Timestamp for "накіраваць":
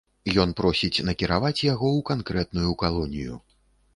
1.09-1.65